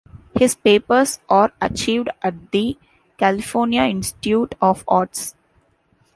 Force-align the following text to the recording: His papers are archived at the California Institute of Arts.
His 0.35 0.55
papers 0.55 1.19
are 1.29 1.53
archived 1.61 2.07
at 2.23 2.51
the 2.51 2.75
California 3.19 3.83
Institute 3.83 4.55
of 4.59 4.83
Arts. 4.87 5.35